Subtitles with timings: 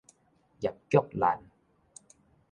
[0.59, 1.43] 葉菊蘭